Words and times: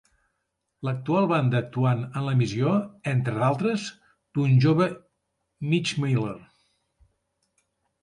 L'actual 0.87 1.27
banda 1.31 1.61
actuant 1.65 2.01
en 2.21 2.25
l'emissió, 2.29 2.73
entre 3.13 3.37
d'altres, 3.43 3.87
d'un 4.41 4.59
jove 4.67 4.91
Mitch 5.71 5.97
Miller. 6.05 6.37